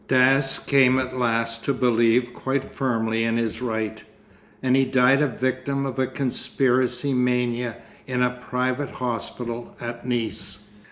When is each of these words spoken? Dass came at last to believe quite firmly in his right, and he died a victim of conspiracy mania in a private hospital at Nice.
Dass 0.07 0.57
came 0.57 0.97
at 0.97 1.15
last 1.15 1.63
to 1.65 1.75
believe 1.75 2.33
quite 2.33 2.65
firmly 2.65 3.23
in 3.23 3.37
his 3.37 3.61
right, 3.61 4.03
and 4.63 4.75
he 4.75 4.83
died 4.83 5.21
a 5.21 5.27
victim 5.27 5.85
of 5.85 5.99
conspiracy 6.15 7.13
mania 7.13 7.75
in 8.07 8.23
a 8.23 8.31
private 8.31 8.89
hospital 8.93 9.77
at 9.79 10.03
Nice. 10.03 10.69